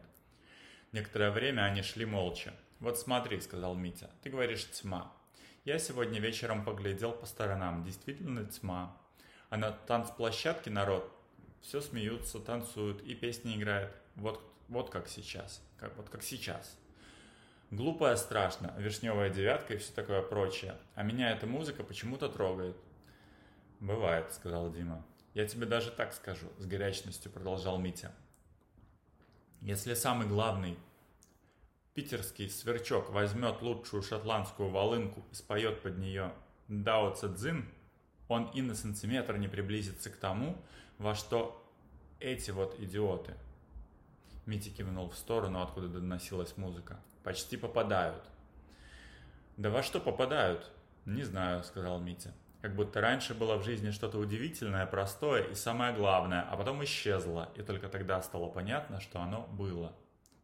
Некоторое 0.92 1.32
время 1.32 1.64
они 1.64 1.82
шли 1.82 2.06
молча. 2.06 2.54
«Вот 2.80 3.00
смотри»,— 3.00 3.40
сказал 3.42 3.74
Митя,— 3.74 4.12
«ты 4.22 4.30
говоришь 4.30 4.70
тьма. 4.70 5.12
Я 5.66 5.80
сегодня 5.80 6.20
вечером 6.20 6.64
поглядел 6.64 7.14
по 7.14 7.26
сторонам. 7.26 7.84
Действительно 7.84 8.46
тьма. 8.46 8.96
А 9.50 9.58
на 9.58 9.72
танцплощадке 9.72 10.70
народ 10.70 11.12
все 11.62 11.82
смеются, 11.82 12.40
танцуют 12.40 13.02
и 13.02 13.16
песни 13.16 13.56
играют. 13.56 13.96
Вот, 14.14 14.40
вот 14.68 14.92
как 14.92 15.08
сейчас. 15.08 15.64
Как, 15.80 15.98
вот 15.98 16.10
как 16.10 16.22
сейчас. 16.22 16.78
Глупая 17.72 18.16
страшно, 18.18 18.72
вишневая 18.78 19.32
девятка 19.32 19.74
и 19.74 19.78
все 19.78 19.92
такое 19.94 20.22
прочее. 20.22 20.76
А 20.94 21.02
меня 21.02 21.32
эта 21.32 21.48
музыка 21.48 21.84
почему-то 21.84 22.30
трогает. 22.30 22.78
«Бывает»,— 23.80 24.32
сказал 24.34 24.72
Дима. 24.72 25.04
«Я 25.34 25.46
тебе 25.48 25.66
даже 25.66 25.92
так 25.92 26.14
скажу»,— 26.14 26.48
с 26.58 26.66
горячностью 26.66 27.32
продолжал 27.32 27.78
Митя. 27.78 28.12
«Если 29.62 29.94
самый 29.94 30.28
главный 30.28 30.78
питерский 31.94 32.50
сверчок 32.50 33.10
возьмет 33.12 33.62
лучшую 33.62 34.02
шотландскую 34.02 34.70
волынку 34.70 35.24
и 35.32 35.36
споет 35.36 35.82
под 35.82 35.98
нее 35.98 36.34
«Дао 36.68 37.14
Цзин», 37.14 37.70
он 38.28 38.46
и 38.52 38.62
на 38.62 38.76
сантиметр 38.76 39.38
не 39.38 39.48
приблизится 39.48 40.10
к 40.10 40.18
тому, 40.18 40.58
во 40.98 41.16
что 41.16 41.66
эти 42.20 42.52
вот 42.52 42.80
идиоты. 42.80 43.36
Митя 44.46 44.70
кивнул 44.70 45.10
в 45.10 45.18
сторону, 45.18 45.62
откуда 45.62 45.88
доносилась 45.88 46.58
музыка 46.58 47.00
почти 47.24 47.58
попадают. 47.58 48.24
Да 49.58 49.70
во 49.70 49.84
что 49.84 50.00
попадают? 50.00 50.72
Не 51.06 51.24
знаю, 51.24 51.64
сказал 51.64 52.00
Митя. 52.00 52.34
Как 52.62 52.76
будто 52.76 53.02
раньше 53.02 53.34
было 53.34 53.58
в 53.58 53.64
жизни 53.64 53.90
что-то 53.90 54.20
удивительное, 54.20 54.86
простое 54.86 55.46
и 55.46 55.56
самое 55.56 55.94
главное, 55.94 56.42
а 56.42 56.56
потом 56.56 56.84
исчезло, 56.84 57.50
и 57.56 57.64
только 57.64 57.90
тогда 57.90 58.22
стало 58.22 58.50
понятно, 58.50 59.02
что 59.02 59.20
оно 59.20 59.48
было. 59.52 59.94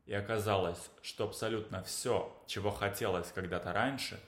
И 0.07 0.13
оказалось, 0.13 0.89
что 1.03 1.25
абсолютно 1.25 1.83
все, 1.83 2.35
чего 2.47 2.71
хотелось 2.71 3.31
когда-то 3.31 3.71
раньше, 3.71 4.19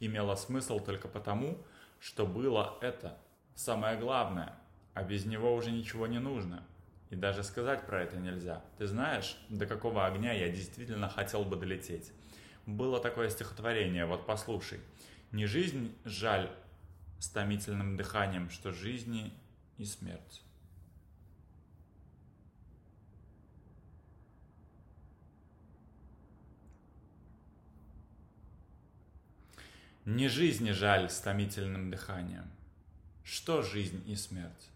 имело 0.00 0.34
смысл 0.34 0.80
только 0.80 1.08
потому, 1.08 1.56
что 1.98 2.26
было 2.26 2.76
это 2.82 3.16
самое 3.54 3.96
главное, 3.96 4.54
а 4.92 5.02
без 5.02 5.24
него 5.24 5.54
уже 5.54 5.70
ничего 5.70 6.06
не 6.06 6.18
нужно. 6.18 6.62
И 7.08 7.16
даже 7.16 7.42
сказать 7.42 7.86
про 7.86 8.02
это 8.02 8.16
нельзя. 8.16 8.62
Ты 8.76 8.86
знаешь, 8.86 9.36
до 9.48 9.66
какого 9.66 10.04
огня 10.06 10.32
я 10.32 10.50
действительно 10.50 11.08
хотел 11.08 11.44
бы 11.44 11.56
долететь? 11.56 12.12
Было 12.66 13.00
такое 13.00 13.30
стихотворение, 13.30 14.04
вот 14.04 14.26
послушай. 14.26 14.80
Не 15.32 15.46
жизнь 15.46 15.96
жаль 16.04 16.50
с 17.20 17.28
томительным 17.28 17.96
дыханием, 17.96 18.50
что 18.50 18.72
жизни 18.72 19.32
и 19.78 19.84
смерть. 19.84 20.42
Не 30.04 30.26
жизни 30.26 30.72
жаль 30.72 31.08
с 31.08 31.20
томительным 31.20 31.90
дыханием. 31.90 32.50
Что 33.22 33.62
жизнь 33.62 34.02
и 34.10 34.16
смерть? 34.16 34.70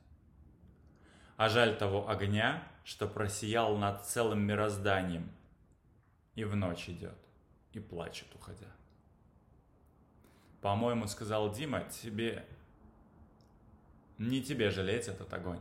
а 1.36 1.48
жаль 1.48 1.76
того 1.76 2.08
огня, 2.08 2.62
что 2.84 3.08
просиял 3.08 3.76
над 3.76 4.04
целым 4.04 4.40
мирозданием, 4.40 5.30
и 6.34 6.44
в 6.44 6.54
ночь 6.54 6.88
идет, 6.88 7.16
и 7.72 7.80
плачет, 7.80 8.28
уходя. 8.34 8.68
По-моему, 10.64 11.06
сказал 11.08 11.52
Дима, 11.52 11.84
тебе... 11.90 12.42
Не 14.16 14.42
тебе 14.42 14.70
жалеть 14.70 15.08
этот 15.08 15.30
огонь. 15.34 15.60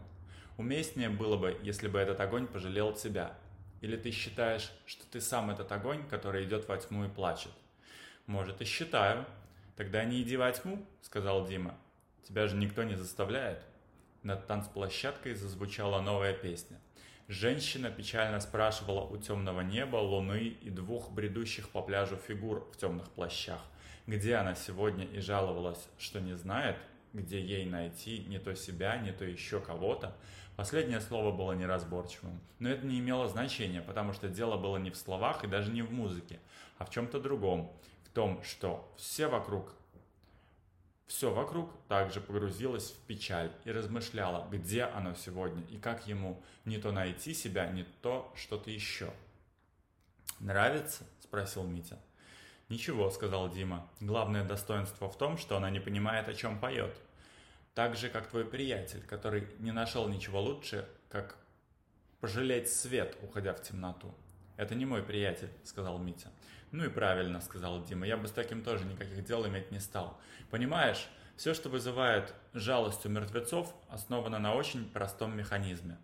Уместнее 0.58 1.10
было 1.10 1.36
бы, 1.36 1.60
если 1.62 1.90
бы 1.90 2.00
этот 2.00 2.22
огонь 2.22 2.48
пожалел 2.48 2.94
тебя. 2.94 3.36
Или 3.82 3.98
ты 3.98 4.12
считаешь, 4.12 4.72
что 4.86 5.06
ты 5.08 5.20
сам 5.20 5.52
этот 5.52 5.70
огонь, 5.74 6.08
который 6.08 6.46
идет 6.46 6.70
во 6.70 6.78
тьму 6.78 7.04
и 7.04 7.10
плачет? 7.10 7.52
Может, 8.28 8.62
и 8.62 8.64
считаю. 8.64 9.26
Тогда 9.76 10.06
не 10.06 10.22
иди 10.22 10.38
во 10.38 10.50
тьму, 10.54 10.88
сказал 11.02 11.46
Дима. 11.46 11.76
Тебя 12.26 12.48
же 12.48 12.56
никто 12.56 12.84
не 12.84 12.96
заставляет. 12.96 13.62
Над 14.22 14.48
танцплощадкой 14.48 15.34
зазвучала 15.34 16.00
новая 16.00 16.34
песня. 16.34 16.80
Женщина 17.28 17.92
печально 17.92 18.40
спрашивала 18.40 19.02
у 19.02 19.18
темного 19.18 19.60
неба, 19.60 19.98
луны 19.98 20.56
и 20.62 20.70
двух 20.70 21.12
бредущих 21.12 21.68
по 21.68 21.82
пляжу 21.82 22.16
фигур 22.16 22.70
в 22.72 22.78
темных 22.78 23.10
плащах, 23.12 23.60
где 24.08 24.36
она 24.36 24.56
сегодня 24.56 25.06
и 25.06 25.20
жаловалась, 25.20 25.88
что 25.98 26.20
не 26.20 26.36
знает, 26.36 26.78
где 27.14 27.42
ей 27.42 27.66
найти 27.66 28.26
не 28.28 28.40
то 28.40 28.56
себя, 28.56 28.98
не 28.98 29.12
то 29.12 29.24
еще 29.26 29.60
кого-то. 29.60 30.16
Последнее 30.56 31.02
слово 31.02 31.36
было 31.36 31.54
неразборчивым, 31.54 32.40
но 32.60 32.70
это 32.70 32.86
не 32.86 33.00
имело 33.00 33.28
значения, 33.28 33.82
потому 33.82 34.14
что 34.14 34.30
дело 34.30 34.58
было 34.58 34.78
не 34.78 34.92
в 34.92 34.98
словах 34.98 35.44
и 35.44 35.48
даже 35.48 35.72
не 35.72 35.82
в 35.82 35.92
музыке, 35.92 36.40
а 36.78 36.86
в 36.86 36.92
чем-то 36.92 37.20
другом, 37.20 37.72
в 38.06 38.10
том, 38.10 38.44
что 38.44 38.92
все 38.98 39.28
вокруг 39.28 39.74
все 41.08 41.32
вокруг 41.32 41.70
также 41.88 42.22
погрузилось 42.22 42.92
в 42.92 42.98
печаль 43.06 43.52
и 43.66 43.72
размышляло, 43.72 44.48
где 44.50 44.84
оно 44.84 45.14
сегодня 45.14 45.64
и 45.70 45.78
как 45.78 46.08
ему 46.08 46.42
не 46.66 46.78
то 46.80 46.92
найти 46.92 47.34
себя, 47.34 47.68
не 47.68 47.84
то 48.02 48.32
что-то 48.36 48.72
еще. 48.72 49.14
«Нравится?»– 50.40 51.04
спросил 51.22 51.64
Митя. 51.64 52.00
«Ничего»,– 52.70 53.10
сказал 53.12 53.50
Дима. 53.50 53.88
«Главное 54.00 54.44
достоинство 54.44 55.10
в 55.10 55.18
том, 55.18 55.38
что 55.38 55.58
она 55.58 55.70
не 55.70 55.80
понимает, 55.80 56.28
о 56.28 56.34
чем 56.34 56.60
поет. 56.60 56.96
Так 57.74 57.96
же, 57.96 58.10
как 58.10 58.28
твой 58.28 58.46
приятель, 58.46 59.02
который 59.02 59.48
не 59.60 59.72
нашел 59.72 60.08
ничего 60.08 60.42
лучше, 60.42 60.88
как 61.10 61.38
пожалеть 62.24 62.72
свет, 62.72 63.18
уходя 63.22 63.54
в 63.54 63.62
темноту. 63.62 64.14
«Это 64.56 64.76
не 64.76 64.86
мой 64.86 65.04
приятель»,— 65.04 65.50
сказал 65.64 65.98
Митя. 65.98 66.30
«Ну 66.72 66.86
и 66.86 66.90
правильно»,— 66.90 67.42
сказал 67.42 67.84
Дима,— 67.84 68.06
«я 68.08 68.16
бы 68.16 68.28
с 68.28 68.32
таким 68.32 68.64
тоже 68.64 68.86
никаких 68.86 69.26
дел 69.26 69.46
иметь 69.48 69.72
не 69.72 69.80
стал. 69.80 70.18
Понимаешь, 70.50 71.10
все, 71.36 71.54
что 71.54 71.68
вызывает 71.68 72.34
жалость 72.54 73.06
у 73.06 73.10
мертвецов, 73.10 73.76
основано 73.90 74.40
на 74.40 74.54
очень 74.54 74.90
простом 74.90 75.36
механизме. 75.36 75.98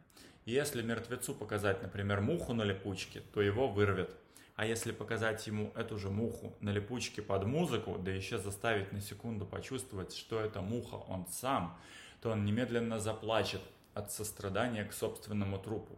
Если 0.45 0.81
мертвецу 0.81 1.35
показать, 1.35 1.81
например, 1.83 2.19
муху 2.21 2.53
на 2.53 2.63
липучке, 2.63 3.21
то 3.33 3.41
его 3.41 3.67
вырвет. 3.67 4.11
А 4.59 4.65
если 4.65 4.91
показать 4.91 5.47
ему 5.47 5.71
эту 5.73 5.97
же 5.97 6.09
муху 6.09 6.53
на 6.59 6.71
липучке 6.71 7.21
под 7.21 7.45
музыку, 7.45 7.97
да 7.97 8.11
еще 8.11 8.37
заставить 8.37 8.91
на 8.91 8.99
секунду 8.99 9.45
почувствовать, 9.45 10.13
что 10.13 10.41
это 10.41 10.59
муха 10.59 10.95
он 10.95 11.25
сам, 11.27 11.79
то 12.19 12.31
он 12.31 12.43
немедленно 12.43 12.99
заплачет 12.99 13.61
от 13.93 14.11
сострадания 14.11 14.83
к 14.83 14.91
собственному 14.91 15.59
трупу. 15.59 15.97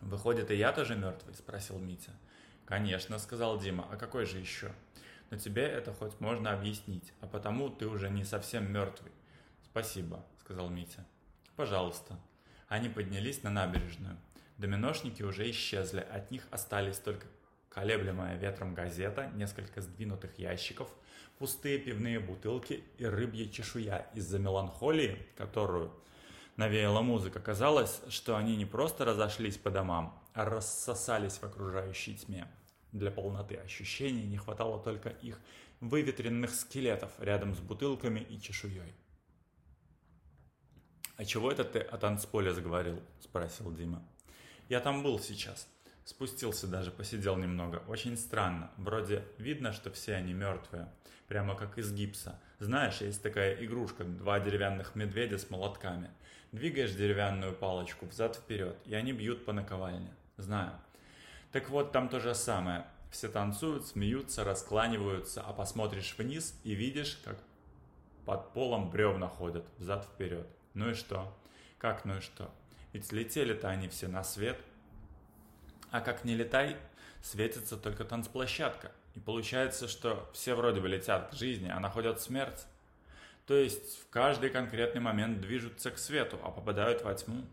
«Выходит, 0.00 0.52
и 0.52 0.54
я 0.54 0.72
тоже 0.72 0.94
мертвый?»– 0.94 1.34
спросил 1.36 1.80
Митя. 1.80 2.12
«Конечно»,– 2.64 3.18
сказал 3.18 3.58
Дима. 3.58 3.88
«А 3.90 3.96
какой 3.96 4.24
же 4.24 4.38
еще?» 4.38 4.70
«Но 5.30 5.38
тебе 5.38 5.64
это 5.64 5.92
хоть 5.92 6.20
можно 6.20 6.52
объяснить, 6.52 7.12
а 7.20 7.26
потому 7.26 7.68
ты 7.68 7.88
уже 7.88 8.10
не 8.10 8.22
совсем 8.22 8.72
мертвый». 8.72 9.10
«Спасибо»,– 9.64 10.24
сказал 10.38 10.68
Митя. 10.68 11.04
«Пожалуйста». 11.56 12.16
Они 12.68 12.88
поднялись 12.88 13.42
на 13.42 13.50
набережную. 13.50 14.18
Доминошники 14.58 15.22
уже 15.22 15.48
исчезли, 15.50 16.00
от 16.00 16.32
них 16.32 16.46
остались 16.50 16.98
только 16.98 17.26
колеблемая 17.68 18.36
ветром 18.36 18.74
газета, 18.74 19.30
несколько 19.34 19.80
сдвинутых 19.80 20.36
ящиков, 20.36 20.88
пустые 21.38 21.78
пивные 21.78 22.18
бутылки 22.18 22.82
и 22.98 23.06
рыбья 23.06 23.48
чешуя 23.48 24.08
из-за 24.14 24.40
меланхолии, 24.40 25.16
которую 25.36 25.92
навеяла 26.56 27.02
музыка. 27.02 27.38
Казалось, 27.38 28.00
что 28.08 28.36
они 28.36 28.56
не 28.56 28.66
просто 28.66 29.04
разошлись 29.04 29.56
по 29.56 29.70
домам, 29.70 30.20
а 30.34 30.44
рассосались 30.44 31.38
в 31.38 31.44
окружающей 31.44 32.16
тьме. 32.16 32.48
Для 32.90 33.12
полноты 33.12 33.54
ощущений 33.54 34.26
не 34.26 34.38
хватало 34.38 34.82
только 34.82 35.10
их 35.10 35.38
выветренных 35.80 36.52
скелетов 36.52 37.12
рядом 37.18 37.54
с 37.54 37.60
бутылками 37.60 38.20
и 38.20 38.40
чешуей. 38.40 38.92
«А 41.16 41.24
чего 41.24 41.52
это 41.52 41.62
ты 41.62 41.78
о 41.78 41.96
танцполе 41.96 42.52
заговорил?»– 42.52 43.00
спросил 43.20 43.72
Дима. 43.72 44.02
«Я 44.68 44.80
там 44.80 45.02
был 45.02 45.18
сейчас. 45.18 45.68
Спустился 46.08 46.66
даже, 46.66 46.90
посидел 46.90 47.36
немного. 47.36 47.82
Очень 47.86 48.16
странно. 48.16 48.70
Вроде 48.78 49.24
видно, 49.36 49.74
что 49.74 49.90
все 49.90 50.14
они 50.14 50.32
мертвые. 50.32 50.88
Прямо 51.26 51.54
как 51.54 51.76
из 51.76 51.92
гипса. 51.92 52.40
Знаешь, 52.58 53.02
есть 53.02 53.22
такая 53.22 53.62
игрушка, 53.62 54.04
два 54.04 54.40
деревянных 54.40 54.94
медведя 54.94 55.36
с 55.36 55.50
молотками. 55.50 56.10
Двигаешь 56.50 56.92
деревянную 56.92 57.52
палочку 57.52 58.06
взад-вперед, 58.06 58.78
и 58.86 58.94
они 58.94 59.12
бьют 59.12 59.44
по 59.44 59.52
наковальне. 59.52 60.10
Знаю. 60.38 60.72
Так 61.52 61.68
вот, 61.68 61.92
там 61.92 62.08
то 62.08 62.20
же 62.20 62.34
самое. 62.34 62.86
Все 63.10 63.28
танцуют, 63.28 63.86
смеются, 63.86 64.44
раскланиваются, 64.44 65.42
а 65.42 65.52
посмотришь 65.52 66.14
вниз 66.16 66.58
и 66.64 66.74
видишь, 66.74 67.20
как 67.22 67.38
под 68.24 68.54
полом 68.54 68.90
бревна 68.90 69.28
ходят 69.28 69.66
взад-вперед. 69.76 70.46
Ну 70.72 70.90
и 70.90 70.94
что? 70.94 71.36
Как 71.76 72.06
ну 72.06 72.16
и 72.16 72.20
что? 72.20 72.50
Ведь 72.92 73.12
летели-то 73.12 73.68
они 73.68 73.88
все 73.88 74.08
на 74.08 74.24
свет. 74.24 74.58
А 75.90 76.00
как 76.00 76.24
не 76.24 76.34
летай, 76.34 76.76
светится 77.22 77.76
только 77.76 78.04
танцплощадка. 78.04 78.92
И 79.14 79.20
получается, 79.20 79.88
что 79.88 80.28
все 80.32 80.54
вроде 80.54 80.80
бы 80.80 80.88
летят 80.88 81.30
к 81.30 81.34
жизни, 81.34 81.68
а 81.68 81.80
находят 81.80 82.20
смерть. 82.20 82.66
То 83.46 83.54
есть 83.54 84.02
в 84.02 84.10
каждый 84.10 84.50
конкретный 84.50 85.00
момент 85.00 85.40
движутся 85.40 85.90
к 85.90 85.98
свету, 85.98 86.38
а 86.44 86.50
попадают 86.50 87.02
во 87.02 87.14
тьму. 87.14 87.44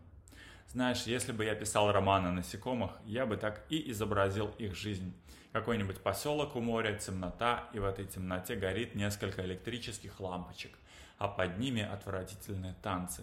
Знаешь, 0.68 1.04
если 1.04 1.32
бы 1.32 1.44
я 1.44 1.54
писал 1.54 1.90
роман 1.90 2.26
о 2.26 2.32
насекомых, 2.32 2.90
я 3.06 3.24
бы 3.24 3.36
так 3.36 3.64
и 3.70 3.90
изобразил 3.90 4.54
их 4.58 4.74
жизнь. 4.74 5.14
Какой-нибудь 5.52 6.00
поселок 6.00 6.54
у 6.54 6.60
моря, 6.60 6.98
темнота, 6.98 7.70
и 7.72 7.78
в 7.78 7.84
этой 7.86 8.04
темноте 8.04 8.56
горит 8.56 8.94
несколько 8.94 9.42
электрических 9.42 10.20
лампочек, 10.20 10.76
а 11.16 11.28
под 11.28 11.56
ними 11.58 11.80
отвратительные 11.80 12.74
танцы. 12.82 13.22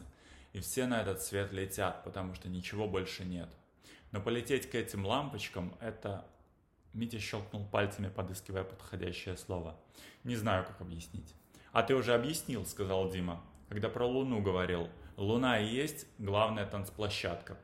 И 0.54 0.60
все 0.60 0.86
на 0.86 1.02
этот 1.02 1.22
свет 1.22 1.52
летят, 1.52 2.04
потому 2.04 2.36
что 2.36 2.48
ничего 2.48 2.88
больше 2.88 3.26
нет. 3.26 3.50
Но 4.12 4.22
полететь 4.22 4.70
к 4.70 4.76
этим 4.76 5.06
лампочкам– 5.06 5.76
это... 5.82 6.26
Митя 6.94 7.18
щелкнул 7.18 7.66
пальцами, 7.66 8.08
подыскивая 8.08 8.64
подходящее 8.64 9.36
слово. 9.36 9.76
Не 10.24 10.36
знаю, 10.36 10.64
как 10.64 10.80
объяснить. 10.80 11.34
«А 11.72 11.82
ты 11.82 11.96
уже 11.96 12.14
объяснил»,— 12.14 12.66
сказал 12.68 13.10
Дима, 13.10 13.44
когда 13.68 13.90
про 13.90 14.06
Луну 14.06 14.44
говорил. 14.44 14.90
«Луна 15.18 15.60
и 15.60 15.66
есть 15.66 16.06
главная 16.20 16.68
танцплощадка. 16.68 17.58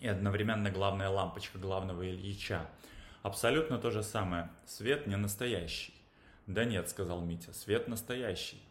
И 0.00 0.06
одновременно 0.06 0.70
главная 0.70 1.08
лампочка 1.08 1.58
главного 1.58 2.06
Ильича. 2.06 2.68
Абсолютно 3.22 3.78
то 3.78 3.90
же 3.90 4.02
самое. 4.02 4.50
Свет 4.66 5.06
не 5.06 5.16
настоящий». 5.16 5.94
«Да 6.46 6.66
нет»,— 6.66 6.88
сказал 6.90 7.22
Митя,— 7.22 7.52
«свет 7.54 7.88
настоящий». 7.88 8.62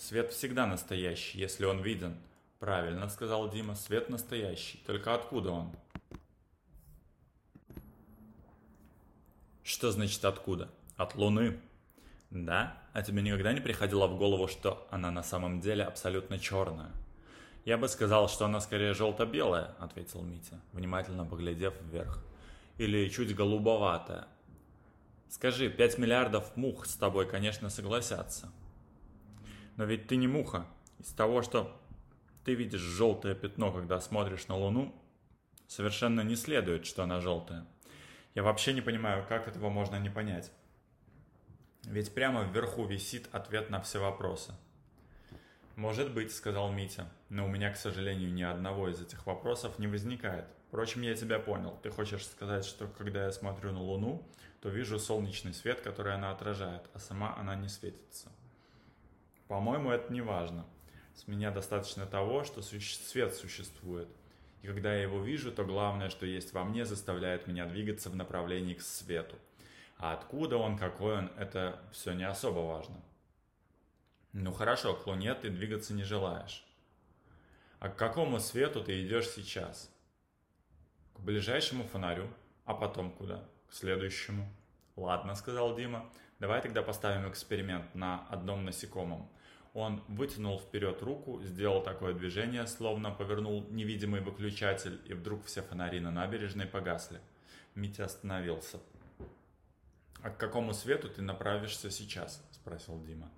«Свет 0.00 0.32
всегда 0.32 0.66
настоящий, 0.66 1.38
если 1.38 1.66
он 1.66 1.82
виден». 1.82 2.16
«Правильно»,— 2.58 3.08
сказал 3.10 3.50
Дима,— 3.50 3.74
«свет 3.76 4.08
настоящий. 4.08 4.82
Только 4.86 5.14
откуда 5.14 5.50
он?» 5.50 5.76
«Что 9.62 9.90
значит 9.90 10.24
откуда?» 10.24 10.70
«От 10.96 11.16
Луны». 11.16 11.60
Да? 12.30 12.78
А 12.92 13.02
тебе 13.02 13.20
никогда 13.22 13.52
не 13.52 13.60
приходило 13.60 14.06
в 14.06 14.16
голову, 14.16 14.48
что 14.48 14.86
она 14.90 15.10
на 15.10 15.22
самом 15.22 15.60
деле 15.60 15.84
абсолютно 15.84 16.38
черная? 16.38 16.92
Я 17.66 17.76
бы 17.76 17.86
сказал, 17.86 18.28
что 18.28 18.46
она 18.46 18.60
скорее 18.60 18.94
желто-белая, 18.94 19.74
ответил 19.80 20.22
Митя, 20.22 20.60
внимательно 20.72 21.26
поглядев 21.26 21.74
вверх. 21.82 22.24
Или 22.78 23.08
чуть 23.10 23.34
голубоватая. 23.34 24.28
Скажи, 25.28 25.68
5 25.68 25.98
миллиардов 25.98 26.56
мух 26.56 26.86
с 26.86 26.94
тобой, 26.94 27.28
конечно, 27.28 27.68
согласятся. 27.68 28.50
Но 29.80 29.86
ведь 29.86 30.08
ты 30.08 30.16
не 30.16 30.28
муха. 30.28 30.66
Из 30.98 31.10
того, 31.14 31.40
что 31.40 31.74
ты 32.44 32.52
видишь 32.52 32.82
желтое 32.82 33.34
пятно, 33.34 33.72
когда 33.72 33.98
смотришь 33.98 34.46
на 34.46 34.54
Луну, 34.54 34.94
совершенно 35.68 36.20
не 36.20 36.36
следует, 36.36 36.84
что 36.84 37.02
она 37.02 37.18
желтая. 37.22 37.66
Я 38.34 38.42
вообще 38.42 38.74
не 38.74 38.82
понимаю, 38.82 39.24
как 39.26 39.48
этого 39.48 39.70
можно 39.70 39.96
не 39.96 40.10
понять. 40.10 40.52
Ведь 41.84 42.12
прямо 42.12 42.42
вверху 42.42 42.84
висит 42.84 43.30
ответ 43.32 43.70
на 43.70 43.80
все 43.80 44.00
вопросы. 44.00 44.52
«Может 45.76 46.12
быть»,— 46.12 46.30
сказал 46.34 46.70
Митя,— 46.70 47.10
«но 47.30 47.46
у 47.46 47.48
меня, 47.48 47.72
к 47.72 47.78
сожалению, 47.78 48.34
ни 48.34 48.42
одного 48.42 48.90
из 48.90 49.00
этих 49.00 49.24
вопросов 49.24 49.78
не 49.78 49.86
возникает. 49.86 50.44
Впрочем, 50.68 51.00
я 51.00 51.14
тебя 51.14 51.38
понял. 51.38 51.80
Ты 51.82 51.88
хочешь 51.88 52.26
сказать, 52.26 52.66
что 52.66 52.86
когда 52.86 53.24
я 53.24 53.32
смотрю 53.32 53.72
на 53.72 53.80
Луну, 53.80 54.28
то 54.60 54.68
вижу 54.68 54.98
солнечный 54.98 55.54
свет, 55.54 55.80
который 55.80 56.12
она 56.12 56.32
отражает, 56.32 56.82
а 56.92 56.98
сама 56.98 57.34
она 57.38 57.54
не 57.54 57.70
светится. 57.70 58.30
По-моему, 59.50 59.90
это 59.90 60.12
не 60.12 60.20
важно. 60.20 60.64
С 61.12 61.26
меня 61.26 61.50
достаточно 61.50 62.06
того, 62.06 62.44
что 62.44 62.62
свет 62.62 63.34
существует. 63.34 64.06
И 64.62 64.68
когда 64.68 64.94
я 64.94 65.02
его 65.02 65.20
вижу, 65.20 65.50
то 65.50 65.64
главное, 65.64 66.08
что 66.08 66.24
есть 66.24 66.52
во 66.52 66.62
мне, 66.62 66.84
заставляет 66.84 67.48
меня 67.48 67.66
двигаться 67.66 68.10
в 68.10 68.14
направлении 68.14 68.74
к 68.74 68.80
свету. 68.80 69.34
А 69.98 70.12
откуда 70.12 70.56
он, 70.56 70.78
какой 70.78 71.18
он, 71.18 71.32
это 71.36 71.80
все 71.90 72.12
не 72.12 72.22
особо 72.22 72.60
важно. 72.60 72.94
Ну 74.32 74.52
хорошо, 74.52 74.94
к 74.94 75.04
Луне 75.08 75.34
ты 75.34 75.50
двигаться 75.50 75.94
не 75.94 76.04
желаешь. 76.04 76.64
А 77.80 77.88
к 77.88 77.96
какому 77.96 78.38
свету 78.38 78.84
ты 78.84 79.04
идешь 79.04 79.30
сейчас? 79.30 79.92
К 81.14 81.18
ближайшему 81.18 81.82
фонарю, 81.82 82.28
а 82.66 82.74
потом 82.74 83.10
куда? 83.10 83.42
К 83.68 83.74
следующему. 83.74 84.48
Ладно, 84.94 85.34
сказал 85.34 85.74
Дима, 85.74 86.08
давай 86.38 86.62
тогда 86.62 86.82
поставим 86.82 87.28
эксперимент 87.28 87.92
на 87.96 88.28
одном 88.28 88.64
насекомом. 88.64 89.28
Он 89.72 90.02
вытянул 90.08 90.58
вперед 90.58 91.00
руку, 91.02 91.40
сделал 91.42 91.82
такое 91.82 92.12
движение, 92.12 92.66
словно 92.66 93.10
повернул 93.10 93.64
невидимый 93.70 94.20
выключатель, 94.20 95.00
и 95.06 95.14
вдруг 95.14 95.44
все 95.44 95.62
фонари 95.62 96.00
на 96.00 96.10
набережной 96.10 96.66
погасли. 96.66 97.20
Митя 97.76 98.06
остановился. 98.06 98.80
«А 100.22 100.30
к 100.30 100.38
какому 100.38 100.72
свету 100.74 101.08
ты 101.08 101.22
направишься 101.22 101.90
сейчас?»– 101.90 102.44
спросил 102.50 103.00
Дима. 103.04 103.30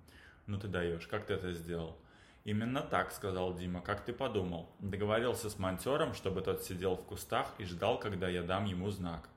«Ну 0.47 0.59
ты 0.59 0.67
даешь, 0.67 1.07
как 1.07 1.27
ты 1.27 1.35
это 1.35 1.53
сделал?» 1.53 1.97
«Именно 2.43 2.81
так»,– 2.81 3.11
сказал 3.13 3.55
Дима,– 3.55 3.81
«как 3.85 4.03
ты 4.03 4.11
подумал. 4.11 4.69
Договорился 4.79 5.49
с 5.49 5.57
монтером, 5.59 6.13
чтобы 6.13 6.41
тот 6.41 6.63
сидел 6.63 6.97
в 6.97 7.05
кустах 7.05 7.53
и 7.57 7.63
ждал, 7.63 7.99
когда 7.99 8.27
я 8.27 8.41
дам 8.41 8.65
ему 8.65 8.89
знак. 8.89 9.29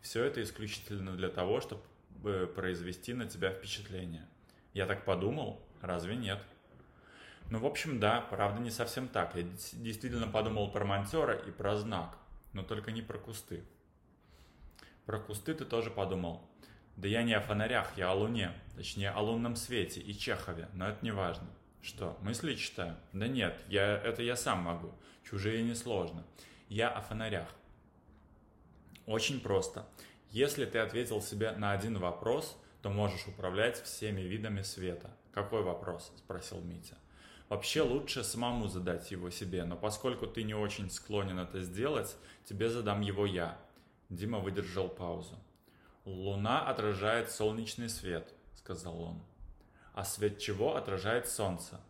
Все 0.00 0.22
это 0.22 0.42
исключительно 0.42 1.16
для 1.16 1.28
того, 1.28 1.60
чтобы 1.60 1.82
э, 2.24 2.46
произвести 2.46 3.14
на 3.14 3.26
тебя 3.26 3.50
впечатление. 3.50 4.28
Я 4.74 4.86
так 4.86 5.04
подумал? 5.04 5.60
Разве 5.82 6.16
нет?» 6.16 6.42
Ну, 7.50 7.58
в 7.58 7.66
общем, 7.66 8.00
да, 8.00 8.22
правда 8.22 8.62
не 8.62 8.70
совсем 8.70 9.08
так. 9.08 9.34
Я 9.36 9.42
действительно 9.42 10.26
подумал 10.26 10.70
про 10.70 10.86
монтера 10.86 11.34
и 11.34 11.50
про 11.50 11.76
знак, 11.76 12.16
но 12.54 12.62
только 12.62 12.92
не 12.92 13.02
про 13.02 13.18
кусты. 13.18 13.62
Про 15.04 15.18
кусты 15.18 15.52
ты 15.52 15.66
тоже 15.66 15.90
подумал. 15.90 16.48
Да 16.96 17.08
я 17.08 17.22
не 17.22 17.34
о 17.34 17.40
фонарях, 17.40 17.92
я 17.98 18.10
о 18.10 18.14
Луне, 18.14 18.52
точнее 18.74 19.10
о 19.10 19.20
лунном 19.20 19.56
свете 19.56 20.00
и 20.00 20.16
Чехове, 20.16 20.70
но 20.72 20.88
это 20.88 21.04
не 21.04 21.10
важно. 21.10 21.46
Что, 21.82 22.16
мысли 22.22 22.54
читаю? 22.54 22.96
Да 23.12 23.26
нет, 23.26 23.60
я, 23.68 23.98
это 23.98 24.22
я 24.22 24.36
сам 24.36 24.60
могу, 24.60 24.94
чужие 25.22 25.62
несложно. 25.62 26.24
Я 26.68 26.88
о 26.88 27.02
фонарях. 27.02 27.48
Очень 29.04 29.40
просто. 29.40 29.86
Если 30.30 30.64
ты 30.64 30.78
ответил 30.78 31.20
себе 31.20 31.52
на 31.52 31.72
один 31.72 31.98
вопрос, 31.98 32.58
то 32.80 32.88
можешь 32.88 33.26
управлять 33.26 33.82
всеми 33.82 34.22
видами 34.22 34.62
света. 34.62 35.10
Какой 35.32 35.62
вопрос? 35.62 36.12
Спросил 36.16 36.60
Митя. 36.60 36.96
Вообще 37.48 37.82
лучше 37.82 38.24
самому 38.24 38.68
задать 38.68 39.10
его 39.10 39.30
себе, 39.30 39.64
но 39.64 39.76
поскольку 39.76 40.26
ты 40.26 40.42
не 40.42 40.54
очень 40.54 40.90
склонен 40.90 41.38
это 41.38 41.62
сделать, 41.62 42.16
тебе 42.44 42.70
задам 42.70 43.00
его 43.00 43.26
я. 43.26 43.58
Дима 44.08 44.38
выдержал 44.38 44.88
паузу. 44.88 45.38
«Луна 46.04 46.66
отражает 46.66 47.30
солнечный 47.30 47.88
свет»,— 47.88 48.34
сказал 48.54 49.00
он. 49.00 49.22
«А 49.94 50.04
свет 50.04 50.38
чего 50.38 50.76
отражает 50.76 51.28
солнце?» 51.28 51.80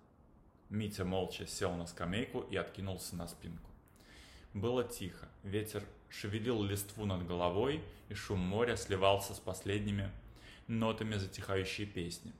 Митя 0.68 1.04
молча 1.04 1.46
сел 1.46 1.72
на 1.74 1.86
скамейку 1.86 2.40
и 2.40 2.56
откинулся 2.56 3.16
на 3.16 3.26
спинку. 3.26 3.70
Было 4.54 4.84
тихо, 4.84 5.28
ветер 5.42 5.82
шевелил 6.10 6.62
листву 6.62 7.06
над 7.06 7.26
головой, 7.26 7.82
и 8.08 8.14
шум 8.14 8.38
моря 8.38 8.76
сливался 8.76 9.34
с 9.34 9.38
последними 9.38 10.10
нотами 10.66 11.16
затихающей 11.16 11.86
песни. 11.86 12.32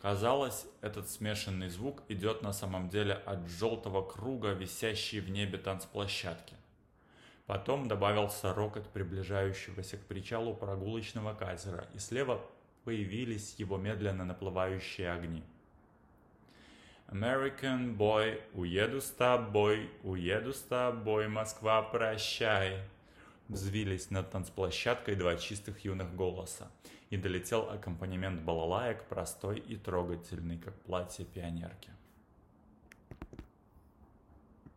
Казалось, 0.00 0.66
этот 0.80 1.08
смешанный 1.08 1.68
звук 1.68 2.02
идет 2.08 2.42
на 2.42 2.52
самом 2.52 2.88
деле 2.88 3.14
от 3.14 3.48
желтого 3.48 4.02
круга, 4.02 4.52
висящей 4.52 5.20
в 5.20 5.28
небе 5.28 5.58
танцплощадки. 5.58 6.54
Потом 7.46 7.88
добавился 7.88 8.54
рокот 8.54 8.88
приближающегося 8.90 9.96
к 9.96 10.04
причалу 10.06 10.54
прогулочного 10.54 11.34
катера, 11.34 11.88
и 11.94 11.98
слева 11.98 12.40
появились 12.84 13.56
его 13.58 13.76
медленно 13.76 14.24
наплывающие 14.24 15.10
огни. 15.10 15.42
American 17.08 17.96
boy, 17.96 18.40
уеду 18.52 19.00
с 19.00 19.10
тобой, 19.10 19.90
уеду 20.02 20.52
с 20.52 20.60
тобой, 20.60 21.26
Москва, 21.26 21.82
прощай. 21.82 22.82
Взвились 23.48 24.10
над 24.10 24.30
танцплощадкой 24.30 25.16
два 25.16 25.36
чистых 25.36 25.82
юных 25.82 26.14
голоса 26.14 26.70
и 27.08 27.16
долетел 27.16 27.70
аккомпанемент 27.70 28.42
балалаек, 28.42 29.04
простой 29.08 29.58
и 29.58 29.76
трогательный, 29.76 30.58
как 30.58 30.78
платье 30.82 31.24
пионерки. 31.24 31.90